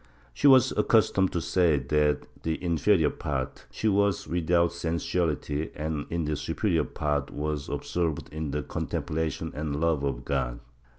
She 0.33 0.47
was 0.47 0.71
accustomed 0.71 1.31
to 1.33 1.41
say 1.41 1.77
that, 1.77 2.23
in 2.23 2.27
the 2.41 2.63
inferior 2.63 3.11
part, 3.11 3.67
she 3.69 3.87
was 3.87 4.27
without 4.27 4.73
sensuality 4.73 5.69
and 5.75 6.07
in 6.09 6.25
the 6.25 6.35
superior 6.35 6.85
part 6.85 7.29
was 7.29 7.69
absorbed 7.69 8.27
in 8.33 8.49
contemplation 8.63 9.51
and 9.53 9.79
love 9.79 10.03
of 10.03 10.25
God 10.25 10.59